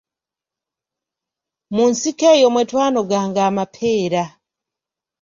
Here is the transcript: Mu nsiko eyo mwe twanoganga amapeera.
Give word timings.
Mu 1.75 1.83
nsiko 1.91 2.25
eyo 2.35 2.47
mwe 2.53 2.63
twanoganga 2.69 3.39
amapeera. 3.49 4.23